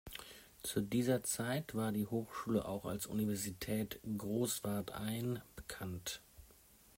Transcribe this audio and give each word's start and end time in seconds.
Zu 0.63 0.81
dieser 0.81 1.21
Zeit 1.21 1.75
war 1.75 1.91
die 1.91 2.07
Hochschule 2.07 2.67
auch 2.67 2.85
als 2.85 3.05
"Universität 3.05 3.99
Großwardein" 4.17 5.43
bekannt. 5.55 6.21